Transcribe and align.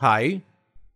היי, 0.00 0.40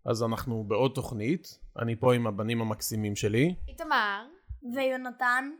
אז 0.04 0.22
אנחנו 0.22 0.64
בעוד 0.68 0.92
תוכנית, 0.94 1.58
אני 1.78 1.96
פה 1.96 2.14
עם 2.14 2.26
הבנים 2.26 2.60
המקסימים 2.60 3.16
שלי, 3.16 3.54
איתמר. 3.68 4.24
ויונתן? 4.74 5.50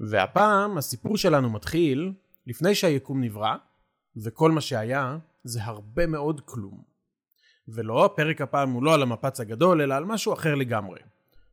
והפעם 0.00 0.78
הסיפור 0.78 1.16
שלנו 1.16 1.50
מתחיל 1.50 2.12
לפני 2.46 2.74
שהיקום 2.74 3.20
נברא, 3.20 3.54
וכל 4.24 4.50
מה 4.50 4.60
שהיה 4.60 5.16
זה 5.44 5.62
הרבה 5.62 6.06
מאוד 6.06 6.40
כלום. 6.44 6.82
ולא, 7.68 8.04
הפרק 8.04 8.40
הפעם 8.40 8.70
הוא 8.70 8.82
לא 8.82 8.94
על 8.94 9.02
המפץ 9.02 9.40
הגדול, 9.40 9.80
אלא 9.82 9.94
על 9.94 10.04
משהו 10.04 10.32
אחר 10.32 10.54
לגמרי. 10.54 11.00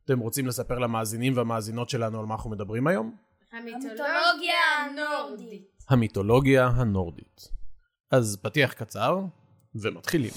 אתם 0.04 0.18
רוצים 0.18 0.46
לספר 0.46 0.78
למאזינים 0.78 1.36
והמאזינות 1.36 1.90
שלנו 1.90 2.20
על 2.20 2.26
מה 2.26 2.34
אנחנו 2.34 2.50
מדברים 2.50 2.86
היום? 2.86 3.16
המיתולוגיה 3.52 4.60
הנורדית. 4.84 5.82
המיתולוגיה 5.88 6.66
הנורדית. 6.66 7.48
אז 8.10 8.38
פתיח 8.42 8.72
קצר, 8.72 9.20
ומתחילים. 9.74 10.32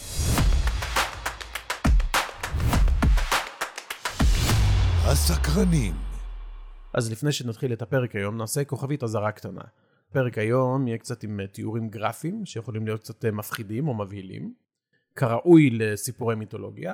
הסקרנים. 5.14 5.94
אז 6.94 7.12
לפני 7.12 7.32
שנתחיל 7.32 7.74
את 7.74 7.82
הפרק 7.82 8.16
היום, 8.16 8.38
נעשה 8.38 8.64
כוכבית 8.64 9.04
אזהרה 9.04 9.32
קטנה. 9.32 9.62
פרק 10.12 10.38
היום 10.38 10.88
יהיה 10.88 10.98
קצת 10.98 11.24
עם 11.24 11.40
אה, 11.40 11.48
תיאורים 11.48 11.90
גרפיים, 11.90 12.46
שיכולים 12.46 12.86
להיות 12.86 13.02
קצת 13.02 13.26
אה, 13.26 13.32
מפחידים 13.32 13.88
או 13.88 13.94
מבהילים, 13.94 14.54
כראוי 15.16 15.70
לסיפורי 15.70 16.36
מיתולוגיה, 16.36 16.94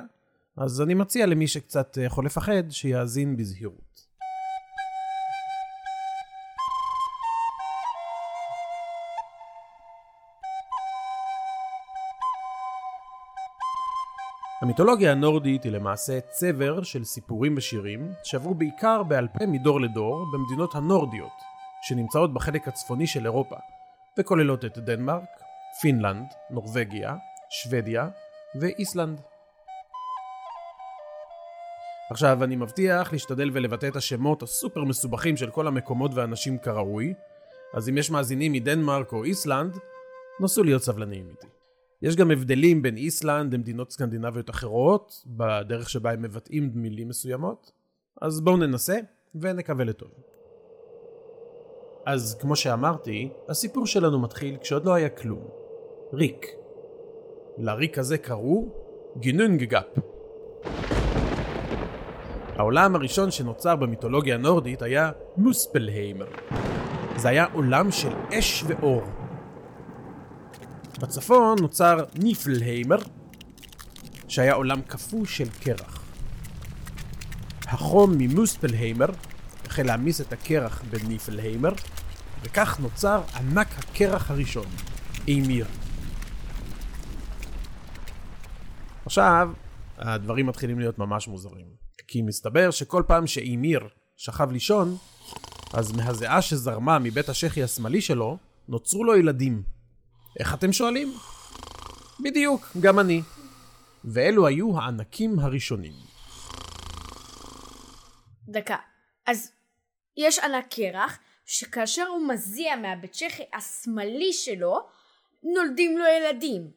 אז 0.56 0.82
אני 0.82 0.94
מציע 0.94 1.26
למי 1.26 1.48
שקצת 1.48 1.98
אה, 1.98 2.02
יכול 2.02 2.26
לפחד, 2.26 2.70
שיאזין 2.70 3.36
בזהירות. 3.36 4.06
המיתולוגיה 14.62 15.12
הנורדית 15.12 15.64
היא 15.64 15.72
למעשה 15.72 16.20
צבר 16.20 16.82
של 16.82 17.04
סיפורים 17.04 17.54
ושירים 17.56 18.12
שעברו 18.24 18.54
בעיקר 18.54 19.02
בעל 19.02 19.28
פה 19.38 19.46
מדור 19.46 19.80
לדור 19.80 20.26
במדינות 20.32 20.74
הנורדיות 20.74 21.32
שנמצאות 21.82 22.34
בחלק 22.34 22.68
הצפוני 22.68 23.06
של 23.06 23.24
אירופה 23.24 23.56
וכוללות 24.18 24.64
את 24.64 24.78
דנמרק, 24.78 25.28
פינלנד, 25.80 26.26
נורבגיה, 26.50 27.16
שוודיה 27.50 28.08
ואיסלנד. 28.60 29.20
עכשיו 32.10 32.44
אני 32.44 32.56
מבטיח 32.56 33.12
להשתדל 33.12 33.50
ולבטא 33.52 33.86
את 33.86 33.96
השמות 33.96 34.42
הסופר 34.42 34.84
מסובכים 34.84 35.36
של 35.36 35.50
כל 35.50 35.66
המקומות 35.66 36.14
והאנשים 36.14 36.58
כראוי 36.58 37.14
אז 37.74 37.88
אם 37.88 37.98
יש 37.98 38.10
מאזינים 38.10 38.52
מדנמרק 38.52 39.12
או 39.12 39.24
איסלנד 39.24 39.78
נסו 40.40 40.62
להיות 40.62 40.82
סבלניים 40.82 41.28
איתי. 41.30 41.59
יש 42.02 42.16
גם 42.16 42.30
הבדלים 42.30 42.82
בין 42.82 42.96
איסלנד 42.96 43.54
למדינות 43.54 43.92
סקנדינביות 43.92 44.50
אחרות, 44.50 45.24
בדרך 45.26 45.90
שבה 45.90 46.12
הם 46.12 46.22
מבטאים 46.22 46.70
מילים 46.74 47.08
מסוימות, 47.08 47.72
אז 48.20 48.40
בואו 48.40 48.56
ננסה 48.56 48.98
ונקווה 49.34 49.84
לטוב. 49.84 50.10
אז 52.06 52.38
כמו 52.40 52.56
שאמרתי, 52.56 53.28
הסיפור 53.48 53.86
שלנו 53.86 54.18
מתחיל 54.18 54.56
כשעוד 54.56 54.84
לא 54.84 54.94
היה 54.94 55.08
כלום. 55.08 55.48
ריק. 56.12 56.46
לריק 57.58 57.98
הזה 57.98 58.18
קראו 58.18 58.68
גינונגגאפ. 59.16 59.86
העולם 62.56 62.94
הראשון 62.94 63.30
שנוצר 63.30 63.76
במיתולוגיה 63.76 64.34
הנורדית 64.34 64.82
היה 64.82 65.12
מוספלהיימר. 65.36 66.26
זה 67.16 67.28
היה 67.28 67.46
עולם 67.52 67.90
של 67.90 68.12
אש 68.32 68.64
ואור. 68.66 69.19
בצפון 71.00 71.58
נוצר 71.60 72.04
ניפלהיימר, 72.14 72.98
שהיה 74.28 74.52
עולם 74.54 74.80
קפוא 74.82 75.26
של 75.26 75.48
קרח. 75.50 76.02
החום 77.66 78.14
ממוספלהיימר 78.18 79.06
החל 79.66 79.82
להעמיס 79.82 80.20
את 80.20 80.32
הקרח 80.32 80.82
בניפלהיימר, 80.90 81.72
וכך 82.42 82.80
נוצר 82.80 83.22
ענק 83.34 83.68
הקרח 83.78 84.30
הראשון, 84.30 84.66
אימיר. 85.28 85.66
עכשיו, 89.06 89.50
הדברים 89.98 90.46
מתחילים 90.46 90.78
להיות 90.78 90.98
ממש 90.98 91.28
מוזרים. 91.28 91.66
כי 92.08 92.22
מסתבר 92.22 92.70
שכל 92.70 93.02
פעם 93.06 93.26
שאימיר 93.26 93.88
שכב 94.16 94.52
לישון, 94.52 94.96
אז 95.72 95.92
מהזיעה 95.92 96.42
שזרמה 96.42 96.98
מבית 96.98 97.28
השחי 97.28 97.62
השמאלי 97.62 98.00
שלו, 98.00 98.38
נוצרו 98.68 99.04
לו 99.04 99.16
ילדים. 99.16 99.62
איך 100.38 100.54
אתם 100.54 100.72
שואלים? 100.72 101.12
בדיוק, 102.24 102.66
גם 102.80 102.98
אני. 102.98 103.22
ואלו 104.04 104.46
היו 104.46 104.78
הענקים 104.78 105.38
הראשונים. 105.38 105.92
דקה. 108.48 108.76
אז 109.26 109.52
יש 110.16 110.38
ענק 110.38 110.66
קרח, 110.70 111.18
שכאשר 111.46 112.06
הוא 112.06 112.28
מזיע 112.28 112.76
מהבית 112.76 113.12
צ'כי 113.12 113.42
השמאלי 113.54 114.32
שלו, 114.32 114.78
נולדים 115.42 115.98
לו 115.98 116.04
ילדים. 116.04 116.70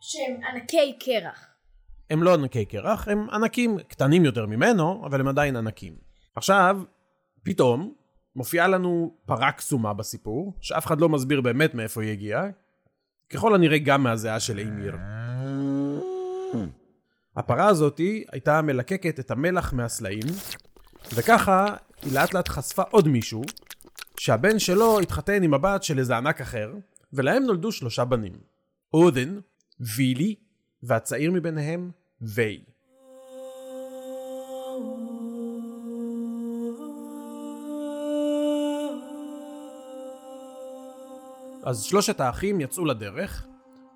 שהם 0.00 0.40
ענקי 0.44 0.98
קרח. 1.00 1.46
הם 2.10 2.22
לא 2.22 2.34
ענקי 2.34 2.64
קרח, 2.64 3.08
הם 3.08 3.30
ענקים 3.30 3.78
קטנים 3.88 4.24
יותר 4.24 4.46
ממנו, 4.46 5.06
אבל 5.06 5.20
הם 5.20 5.28
עדיין 5.28 5.56
ענקים. 5.56 5.96
עכשיו, 6.36 6.80
פתאום, 7.44 7.94
מופיעה 8.36 8.68
לנו 8.68 9.16
פרה 9.26 9.52
קסומה 9.52 9.94
בסיפור, 9.94 10.52
שאף 10.60 10.86
אחד 10.86 11.00
לא 11.00 11.08
מסביר 11.08 11.40
באמת 11.40 11.74
מאיפה 11.74 12.02
היא 12.02 12.12
הגיעה, 12.12 12.44
ככל 13.30 13.54
הנראה 13.54 13.78
גם 13.78 14.02
מהזיעה 14.02 14.40
של 14.40 14.58
אימיר. 14.58 14.96
הפרה 17.36 17.68
הזאתי 17.68 18.24
הייתה 18.32 18.62
מלקקת 18.62 19.20
את 19.20 19.30
המלח 19.30 19.72
מהסלעים, 19.72 20.26
וככה 21.14 21.74
היא 22.02 22.12
לאט 22.12 22.34
לאט 22.34 22.48
חשפה 22.48 22.82
עוד 22.82 23.08
מישהו, 23.08 23.42
שהבן 24.18 24.58
שלו 24.58 25.00
התחתן 25.00 25.42
עם 25.42 25.54
הבת 25.54 25.82
של 25.82 25.98
איזה 25.98 26.16
ענק 26.16 26.40
אחר, 26.40 26.74
ולהם 27.12 27.42
נולדו 27.42 27.72
שלושה 27.72 28.04
בנים. 28.04 28.32
אודן, 28.94 29.38
וילי, 29.80 30.34
והצעיר 30.82 31.32
מביניהם, 31.32 31.90
ויי. 32.20 32.60
אז 41.66 41.82
שלושת 41.82 42.20
האחים 42.20 42.60
יצאו 42.60 42.84
לדרך, 42.84 43.46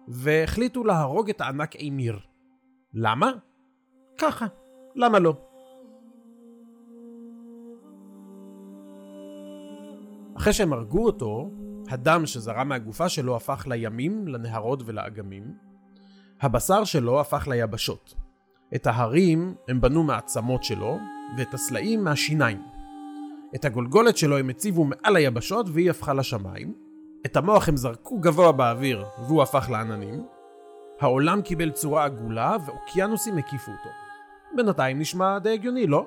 והחליטו 0.09 0.85
להרוג 0.85 1.31
את 1.31 1.41
הענק 1.41 1.77
אימיר. 1.77 2.19
למה? 2.95 3.33
ככה, 4.19 4.47
למה 4.95 5.19
לא? 5.19 5.35
אחרי 10.37 10.53
שהם 10.53 10.73
הרגו 10.73 11.07
אותו, 11.07 11.51
הדם 11.89 12.23
שזרם 12.27 12.69
מהגופה 12.69 13.09
שלו 13.09 13.37
הפך 13.37 13.67
לימים, 13.67 14.29
לנהרות 14.29 14.83
ולאגמים. 14.87 15.45
הבשר 16.41 16.85
שלו 16.85 17.21
הפך 17.21 17.49
ליבשות. 17.49 18.15
את 18.75 18.87
ההרים 18.87 19.55
הם 19.69 19.81
בנו 19.81 20.03
מהעצמות 20.03 20.65
שלו, 20.65 20.99
ואת 21.39 21.55
הסלעים 21.55 22.05
מהשיניים. 22.05 22.63
את 23.55 23.65
הגולגולת 23.65 24.17
שלו 24.17 24.39
הם 24.39 24.49
הציבו 24.49 24.85
מעל 24.85 25.17
היבשות 25.17 25.67
והיא 25.73 25.91
הפכה 25.91 26.15
לשמיים. 26.15 26.90
את 27.27 27.37
המוח 27.37 27.69
הם 27.69 27.77
זרקו 27.77 28.21
גבוה 28.21 28.53
באוויר 28.53 29.05
והוא 29.19 29.43
הפך 29.43 29.71
לעננים. 29.71 30.27
העולם 31.01 31.43
קיבל 31.43 31.71
צורה 31.71 32.05
עגולה 32.05 32.57
ואוקיינוסים 32.67 33.39
הקיפו 33.39 33.71
אותו. 33.71 33.89
בינתיים 34.57 34.99
נשמע 34.99 35.39
די 35.39 35.53
הגיוני, 35.53 35.87
לא? 35.87 36.07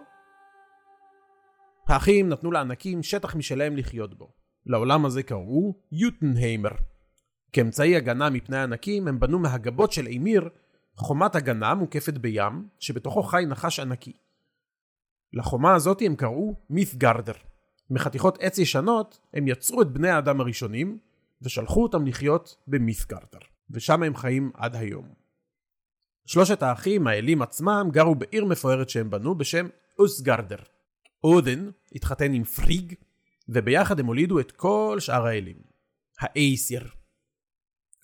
האחים 1.87 2.29
נתנו 2.29 2.51
לענקים 2.51 3.03
שטח 3.03 3.35
משלהם 3.35 3.77
לחיות 3.77 4.17
בו. 4.17 4.31
לעולם 4.65 5.05
הזה 5.05 5.23
קראו 5.23 5.75
יוטנהיימר. 5.91 6.71
כאמצעי 7.53 7.95
הגנה 7.95 8.29
מפני 8.29 8.57
ענקים 8.57 9.07
הם 9.07 9.19
בנו 9.19 9.39
מהגבות 9.39 9.91
של 9.91 10.07
אימיר 10.07 10.49
חומת 10.95 11.35
הגנה 11.35 11.73
מוקפת 11.73 12.13
בים 12.13 12.67
שבתוכו 12.79 13.23
חי 13.23 13.43
נחש 13.47 13.79
ענקי. 13.79 14.13
לחומה 15.33 15.75
הזאת 15.75 16.01
הם 16.05 16.15
קראו 16.15 16.55
מית'גרדר. 16.69 17.52
מחתיכות 17.89 18.37
עץ 18.41 18.57
ישנות 18.57 19.19
הם 19.33 19.47
יצרו 19.47 19.81
את 19.81 19.87
בני 19.87 20.09
האדם 20.09 20.41
הראשונים 20.41 20.97
ושלחו 21.41 21.83
אותם 21.83 22.05
לחיות 22.05 22.55
במית'גרדר. 22.67 23.39
ושם 23.69 24.03
הם 24.03 24.15
חיים 24.15 24.51
עד 24.53 24.75
היום. 24.75 25.13
שלושת 26.25 26.63
האחים, 26.63 27.07
האלים 27.07 27.41
עצמם, 27.41 27.89
גרו 27.91 28.15
בעיר 28.15 28.45
מפוארת 28.45 28.89
שהם 28.89 29.09
בנו 29.09 29.35
בשם 29.35 29.67
אוסגרדר. 29.99 30.57
אודן 31.23 31.69
התחתן 31.95 32.33
עם 32.33 32.43
פריג, 32.43 32.93
וביחד 33.49 33.99
הם 33.99 34.05
הולידו 34.05 34.39
את 34.39 34.51
כל 34.51 34.97
שאר 34.99 35.25
האלים. 35.25 35.57
האייסיר. 36.19 36.87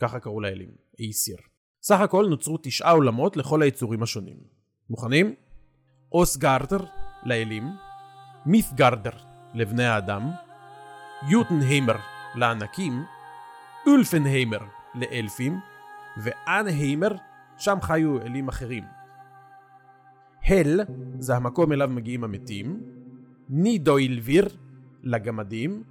ככה 0.01 0.19
קראו 0.19 0.41
לאלים, 0.41 0.69
אייסיר. 0.99 1.37
סך 1.81 1.99
הכל 1.99 2.25
נוצרו 2.29 2.57
תשעה 2.61 2.91
עולמות 2.91 3.37
לכל 3.37 3.61
היצורים 3.61 4.03
השונים. 4.03 4.37
מוכנים? 4.89 5.35
אוסגרדר 6.11 6.85
לאלים, 7.25 7.63
מית'גרדר 8.45 9.28
לבני 9.53 9.85
האדם, 9.85 10.31
יוטנהיימר 11.29 11.95
לענקים, 12.35 13.03
אולפנהיימר 13.87 14.59
לאלפים, 14.95 15.59
ואנהיימר 16.23 17.11
שם 17.57 17.77
חיו 17.81 18.21
אלים 18.21 18.47
אחרים. 18.47 18.83
הל 20.45 20.79
זה 21.19 21.35
המקום 21.35 21.71
אליו 21.71 21.89
מגיעים 21.89 22.23
המתים, 22.23 22.81
נידוילביר 23.49 24.47
לגמדים, 25.03 25.83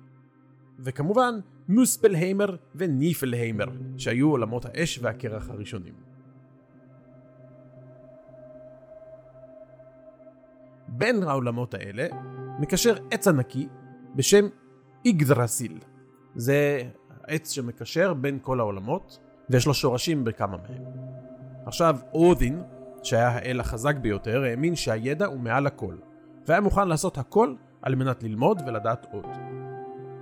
וכמובן 0.79 1.35
מוספלהיימר 1.69 2.57
וניפלהיימר, 2.75 3.67
שהיו 3.97 4.31
עולמות 4.31 4.67
האש 4.67 4.99
והקרח 5.03 5.51
הראשונים. 5.51 5.95
בין 10.89 11.23
העולמות 11.23 11.75
האלה 11.75 12.07
מקשר 12.59 12.97
עץ 13.11 13.29
ענקי 13.29 13.69
בשם 14.15 14.45
איגדרסיל. 15.05 15.79
זה 16.35 16.83
עץ 17.27 17.51
שמקשר 17.51 18.15
בין 18.15 18.39
כל 18.43 18.61
העולמות, 18.61 19.19
ויש 19.51 19.67
לו 19.67 19.75
שורשים 19.75 20.25
בכמה 20.25 20.57
מהם. 20.57 20.83
עכשיו, 21.67 21.97
אודין, 22.15 22.63
שהיה 23.03 23.29
האל 23.29 23.61
החזק 23.61 23.97
ביותר, 23.97 24.43
האמין 24.43 24.77
שהידע 24.77 25.27
הוא 25.27 25.41
מעל 25.41 25.67
הכל, 25.67 25.95
והיה 26.47 26.61
מוכן 26.61 26.89
לעשות 26.89 27.19
הכל 27.19 27.55
על 27.83 27.95
מנת 27.95 28.23
ללמוד 28.23 28.63
ולדעת 28.67 29.07
עוד. 29.13 29.27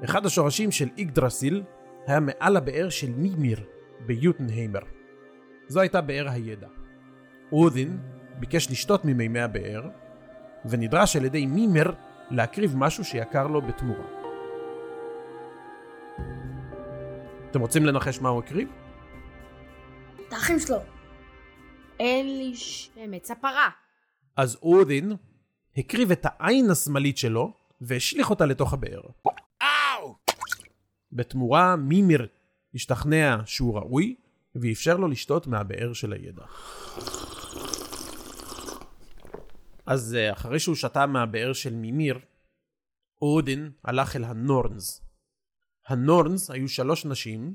אחד 0.04 0.26
השורשים 0.26 0.70
של 0.70 0.88
איגדרסיל 0.98 1.62
היה 2.06 2.20
מעל 2.20 2.56
הבאר 2.56 2.88
של 2.88 3.10
מימיר 3.16 3.60
ביוטנהיימר. 4.06 4.80
זו 5.68 5.80
הייתה 5.80 6.00
באר 6.00 6.28
הידע. 6.28 6.68
אודין 7.52 7.98
ביקש 8.38 8.70
לשתות 8.70 9.04
ממימי 9.04 9.40
הבאר, 9.40 9.88
ונדרש 10.64 11.16
על 11.16 11.24
ידי 11.24 11.46
מימר 11.46 11.90
להקריב 12.30 12.76
משהו 12.76 13.04
שיקר 13.04 13.46
לו 13.46 13.62
בתמורה. 13.62 14.06
אתם 17.50 17.60
רוצים 17.60 17.86
לנחש 17.86 18.18
מה 18.18 18.28
הוא 18.28 18.38
הקריב? 18.38 18.68
את 20.28 20.32
האחים 20.32 20.58
שלו. 20.58 20.78
אין 22.00 22.38
לי 22.38 22.54
שמץ 22.54 23.30
הפרה. 23.30 23.68
אז 24.36 24.58
אודין 24.62 25.12
הקריב 25.76 26.10
את 26.10 26.20
העין 26.24 26.70
השמאלית 26.70 27.18
שלו 27.18 27.52
והשליך 27.80 28.30
אותה 28.30 28.46
לתוך 28.46 28.72
הבאר. 28.72 29.00
אאו! 29.62 30.16
בתמורה 31.12 31.76
מימיר 31.76 32.26
השתכנע 32.74 33.36
שהוא 33.44 33.76
ראוי 33.76 34.16
ואפשר 34.54 34.96
לו 34.96 35.08
לשתות 35.08 35.46
מהבאר 35.46 35.92
של 35.92 36.12
הידע. 36.12 36.44
אז 39.86 40.14
אה, 40.14 40.32
אחרי 40.32 40.58
שהוא 40.58 40.74
שתה 40.74 41.06
מהבאר 41.06 41.52
של 41.52 41.74
מימיר, 41.74 42.18
אודין 43.22 43.70
הלך 43.84 44.16
אל 44.16 44.24
הנורנס. 44.24 45.00
הנורנס 45.86 46.50
היו 46.50 46.68
שלוש 46.68 47.04
נשים 47.04 47.54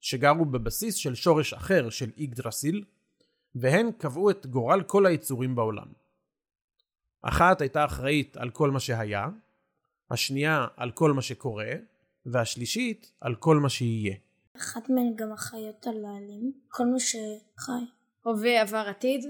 שגרו 0.00 0.44
בבסיס 0.44 0.94
של 0.94 1.14
שורש 1.14 1.52
אחר 1.52 1.90
של 1.90 2.10
איגדרסיל, 2.16 2.84
והן 3.54 3.92
קבעו 3.92 4.30
את 4.30 4.46
גורל 4.46 4.82
כל 4.82 5.06
היצורים 5.06 5.54
בעולם. 5.54 5.92
אחת 7.22 7.60
הייתה 7.60 7.84
אחראית 7.84 8.36
על 8.36 8.50
כל 8.50 8.70
מה 8.70 8.80
שהיה, 8.80 9.28
השנייה 10.10 10.66
על 10.76 10.90
כל 10.90 11.12
מה 11.12 11.22
שקורה, 11.22 11.72
והשלישית 12.26 13.12
על 13.20 13.34
כל 13.34 13.56
מה 13.56 13.68
שיהיה. 13.68 14.14
אחת 14.56 14.90
מהן 14.90 15.12
גם 15.16 15.32
אחראיות 15.32 15.86
על 15.86 16.04
העלים, 16.04 16.52
כל 16.68 16.86
מה 16.86 17.00
שחי. 17.00 17.84
הווה 18.22 18.62
עבר 18.62 18.84
עתיד. 18.88 19.24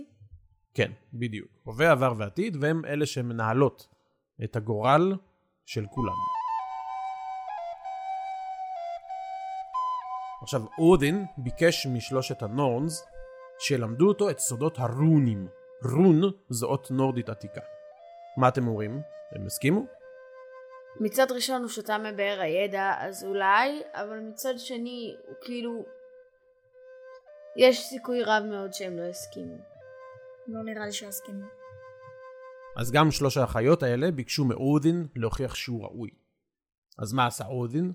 כן, 0.75 0.93
בדיוק. 1.15 1.49
הווה, 1.65 1.91
עבר 1.91 2.13
ועתיד, 2.17 2.57
והן 2.61 2.85
אלה 2.85 3.07
שמנהלות 3.07 3.89
את 4.45 4.57
הגורל 4.57 5.17
של 5.67 5.87
כולם. 5.87 6.13
עכשיו, 10.43 10.63
אודין 10.79 11.25
ביקש 11.37 11.87
משלושת 11.87 12.43
הנורנס 12.43 13.07
שילמדו 13.59 14.09
אותו 14.09 14.31
את 14.31 14.39
סודות 14.39 14.79
הרונים. 14.79 15.49
רון 15.85 16.21
זו 16.49 16.67
אות 16.67 16.91
נורדית 16.91 17.29
עתיקה. 17.29 17.61
מה 18.37 18.49
אתם 18.49 18.67
אומרים? 18.69 19.01
הם 19.33 19.47
הסכימו? 19.47 19.87
מצד 21.01 21.33
ראשון 21.33 21.61
הוא 21.61 21.69
שתה 21.69 21.99
מבאר 21.99 22.41
הידע, 22.41 22.95
אז 22.99 23.25
אולי, 23.25 23.83
אבל 23.93 24.19
מצד 24.21 24.55
שני 24.57 25.17
הוא 25.27 25.35
כאילו... 25.41 25.85
יש 27.57 27.83
סיכוי 27.83 28.23
רב 28.23 28.43
מאוד 28.51 28.73
שהם 28.73 28.99
לא 28.99 29.03
יסכימו. 29.03 29.72
לא 30.47 30.63
נראה 30.65 30.87
לי 30.87 30.93
שיסכימו. 30.93 31.45
אז 32.77 32.91
גם 32.91 33.11
שלוש 33.11 33.37
האחיות 33.37 33.83
האלה 33.83 34.11
ביקשו 34.11 34.45
מאודין 34.45 35.07
להוכיח 35.17 35.55
שהוא 35.55 35.85
ראוי. 35.85 36.11
אז 36.99 37.13
מה 37.13 37.27
עשה 37.27 37.47
אודין? 37.47 37.93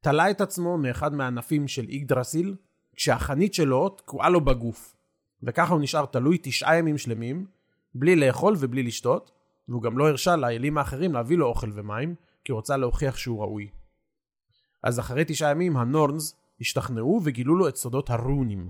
תלה 0.00 0.30
את 0.30 0.40
עצמו 0.40 0.78
מאחד 0.78 1.14
מהענפים 1.14 1.68
של 1.68 1.88
איגדרסיל, 1.88 2.56
כשהחנית 2.96 3.54
שלו 3.54 3.88
תקועה 3.88 4.28
לו 4.28 4.40
בגוף. 4.40 4.96
וככה 5.42 5.72
הוא 5.72 5.80
נשאר 5.80 6.06
תלוי 6.06 6.38
תשעה 6.42 6.78
ימים 6.78 6.98
שלמים, 6.98 7.46
בלי 7.94 8.16
לאכול 8.16 8.54
ובלי 8.58 8.82
לשתות, 8.82 9.30
והוא 9.68 9.82
גם 9.82 9.98
לא 9.98 10.08
הרשה 10.08 10.36
לאלים 10.36 10.78
האחרים 10.78 11.12
להביא 11.12 11.36
לו 11.36 11.46
אוכל 11.46 11.70
ומים, 11.74 12.14
כי 12.44 12.52
הוא 12.52 12.58
רצה 12.58 12.76
להוכיח 12.76 13.16
שהוא 13.16 13.40
ראוי. 13.40 13.68
אז 14.82 15.00
אחרי 15.00 15.24
תשעה 15.26 15.50
ימים 15.50 15.76
הנורנס 15.76 16.36
השתכנעו 16.60 17.20
וגילו 17.24 17.56
לו 17.56 17.68
את 17.68 17.76
סודות 17.76 18.10
הרונים. 18.10 18.68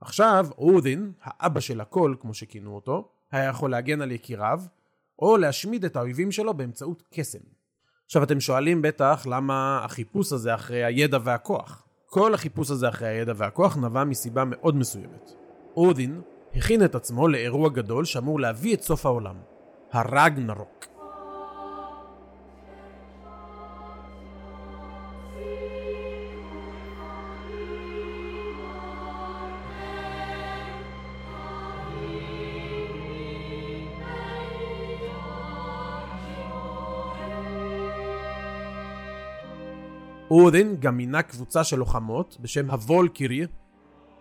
עכשיו 0.00 0.46
אודין, 0.58 1.12
האבא 1.22 1.60
של 1.60 1.80
הכל 1.80 2.14
כמו 2.20 2.34
שכינו 2.34 2.74
אותו, 2.74 3.08
היה 3.32 3.44
יכול 3.44 3.70
להגן 3.70 4.00
על 4.00 4.12
יקיריו, 4.12 4.60
או 5.18 5.36
להשמיד 5.36 5.84
את 5.84 5.96
האויבים 5.96 6.32
שלו 6.32 6.54
באמצעות 6.54 7.02
קסם. 7.14 7.38
עכשיו 8.06 8.22
אתם 8.22 8.40
שואלים 8.40 8.82
בטח 8.82 9.26
למה 9.26 9.80
החיפוש 9.84 10.32
הזה 10.32 10.54
אחרי 10.54 10.84
הידע 10.84 11.18
והכוח. 11.24 11.86
כל 12.06 12.34
החיפוש 12.34 12.70
הזה 12.70 12.88
אחרי 12.88 13.08
הידע 13.08 13.32
והכוח 13.36 13.76
נבע 13.76 14.04
מסיבה 14.04 14.44
מאוד 14.46 14.76
מסוימת. 14.76 15.32
אודין 15.76 16.20
הכין 16.54 16.84
את 16.84 16.94
עצמו 16.94 17.28
לאירוע 17.28 17.68
גדול 17.68 18.04
שאמור 18.04 18.40
להביא 18.40 18.74
את 18.74 18.82
סוף 18.82 19.06
העולם. 19.06 19.36
הרגנרוק. 19.92 20.99
אודין 40.30 40.76
גם 40.80 40.96
מינה 40.96 41.22
קבוצה 41.22 41.64
של 41.64 41.78
לוחמות 41.78 42.36
בשם 42.40 42.70
הוולקירי 42.70 43.46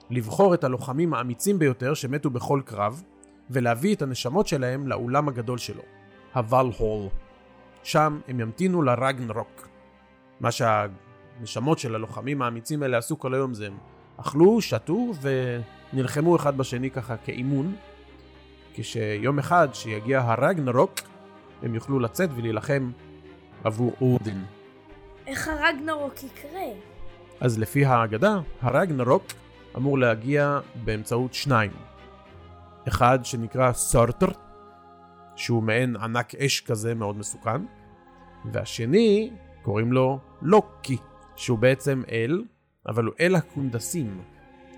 לבחור 0.10 0.54
את 0.54 0.64
הלוחמים 0.64 1.14
האמיצים 1.14 1.60
ביותר 1.60 1.94
שמתו 1.94 2.30
בכל 2.30 2.62
קרב 2.66 3.04
ולהביא 3.50 3.96
את 3.96 4.02
הנשמות 4.02 4.48
שלהם 4.48 4.88
לאולם 4.88 5.28
הגדול 5.28 5.58
שלו, 5.58 5.82
הוולהול. 6.34 7.08
שם 7.84 8.20
הם 8.28 8.40
ימתינו 8.40 8.82
לרגנרוק. 8.82 9.68
מה 10.40 10.50
שהנשמות 10.52 11.80
של 11.80 11.96
הלוחמים 11.96 12.42
האמיצים 12.42 12.84
האלה 12.84 12.98
עשו 12.98 13.20
כל 13.20 13.34
היום 13.34 13.54
זה 13.54 13.68
הם 13.68 13.78
אכלו, 14.18 14.62
שתו 14.62 15.12
ונלחמו 15.94 16.36
אחד 16.36 16.58
בשני 16.58 16.92
ככה 16.92 17.18
כאימון, 17.18 17.76
כשיום 18.74 19.40
אחד 19.40 19.68
שיגיע 19.74 20.22
הרגנרוק 20.22 20.92
הם 21.64 21.76
יוכלו 21.76 22.00
לצאת 22.00 22.30
ולהילחם 22.36 22.92
עבור 23.64 23.94
אודין. 24.02 24.59
איך 25.30 25.48
הרגנרוק 25.48 26.24
יקרה? 26.24 26.68
אז 27.40 27.60
לפי 27.60 27.86
האגדה, 27.86 28.40
הרגנרוק 28.62 29.24
אמור 29.78 30.00
להגיע 30.00 30.60
באמצעות 30.84 31.34
שניים. 31.34 31.72
אחד 32.88 33.20
שנקרא 33.24 33.72
סורטר, 33.72 34.28
שהוא 35.36 35.64
מעין 35.64 35.96
ענק 35.96 36.36
אש 36.36 36.62
כזה 36.62 36.96
מאוד 36.96 37.18
מסוכן, 37.18 37.62
והשני 38.52 39.32
קוראים 39.62 39.94
לו 39.94 40.20
לוקי, 40.42 40.98
שהוא 41.36 41.58
בעצם 41.58 42.04
אל, 42.12 42.44
אבל 42.88 43.06
הוא 43.06 43.14
אל 43.20 43.36
הקונדסים. 43.36 44.22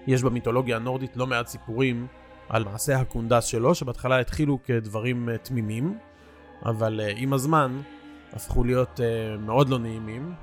יש 0.08 0.24
במיתולוגיה 0.24 0.76
הנורדית 0.76 1.18
לא 1.18 1.28
מעט 1.28 1.48
סיפורים 1.48 2.08
על 2.50 2.64
מעשה 2.64 3.00
הקונדס 3.00 3.46
שלו, 3.46 3.76
שבהתחלה 3.76 4.20
התחילו 4.20 4.60
כדברים 4.64 5.30
אה, 5.30 5.38
תמימים, 5.38 5.98
אבל 6.66 7.02
אה, 7.04 7.14
עם 7.16 7.34
הזמן 7.34 7.82
הפכו 8.34 8.64
להיות 8.64 9.00
uh, 9.00 9.38
מאוד 9.40 9.70
לא 9.70 9.80
נעימים. 9.80 10.34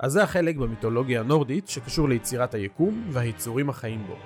אז 0.00 0.12
זה 0.12 0.22
החלק 0.22 0.56
במיתולוגיה 0.56 1.20
הנורדית 1.20 1.68
שקשור 1.68 2.08
ליצירת 2.08 2.54
היקום 2.54 3.08
והיצורים 3.10 3.70
החיים 3.70 4.06
בו. 4.06 4.16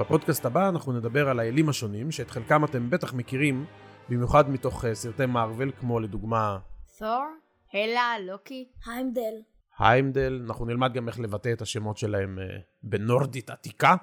בפודקאסט 0.00 0.46
הבא 0.46 0.68
אנחנו 0.68 0.92
נדבר 0.92 1.28
על 1.28 1.40
האלים 1.40 1.68
השונים, 1.68 2.10
שאת 2.10 2.30
חלקם 2.30 2.64
אתם 2.64 2.90
בטח 2.90 3.14
מכירים, 3.14 3.64
במיוחד 4.08 4.50
מתוך 4.50 4.84
uh, 4.84 4.88
סרטי 4.92 5.26
מארוול, 5.26 5.72
כמו 5.80 6.00
לדוגמה 6.00 6.58
תור, 6.98 7.24
הלה, 7.72 8.14
לוקי. 8.26 8.68
היימדל. 8.86 9.34
היימדל, 9.78 10.44
אנחנו 10.46 10.64
נלמד 10.64 10.94
גם 10.94 11.08
איך 11.08 11.20
לבטא 11.20 11.52
את 11.52 11.62
השמות 11.62 11.98
שלהם 11.98 12.38
uh, 12.38 12.62
בנורדית 12.82 13.50
עתיקה. 13.50 13.96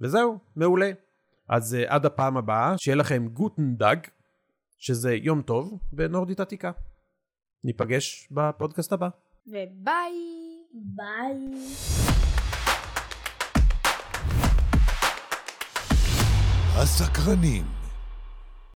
וזהו, 0.00 0.38
מעולה. 0.56 0.90
אז 1.48 1.76
uh, 1.80 1.92
עד 1.92 2.06
הפעם 2.06 2.36
הבאה, 2.36 2.74
שיהיה 2.78 2.96
לכם 2.96 3.28
גוטנדאג, 3.32 4.06
שזה 4.78 5.14
יום 5.14 5.42
טוב 5.42 5.78
בנורדית 5.92 6.40
עתיקה. 6.40 6.70
ניפגש 7.64 8.28
בפודקאסט 8.30 8.92
הבא. 8.92 9.08
וביי. 9.46 10.12
ביי. 10.72 11.36
הסקרנים 16.76 17.64